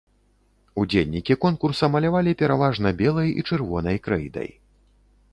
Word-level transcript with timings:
Удзельнікі 0.83 1.35
конкурса 1.43 1.89
малявалі 1.95 2.33
пераважна 2.41 2.93
белай 3.01 3.29
і 3.41 3.43
чырвонай 3.51 3.97
крэйдай. 4.07 4.49